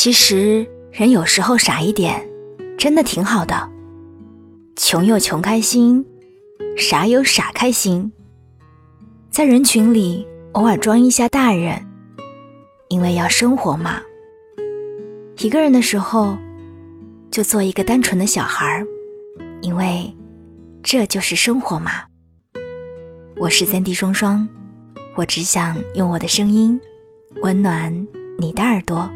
[0.00, 2.24] 其实人有时候傻一点，
[2.78, 3.68] 真的挺好的。
[4.76, 6.06] 穷有穷开心，
[6.76, 8.12] 傻有傻开心。
[9.28, 11.84] 在人群里偶尔装一下大人，
[12.90, 14.00] 因为要生活嘛。
[15.38, 16.38] 一个人的时候，
[17.28, 18.86] 就做一个单纯的小孩儿，
[19.62, 20.16] 因为
[20.80, 21.90] 这就是生活嘛。
[23.36, 24.48] 我是三 D 双双，
[25.16, 26.80] 我只想用我的声音
[27.42, 28.06] 温暖
[28.38, 29.10] 你的耳朵。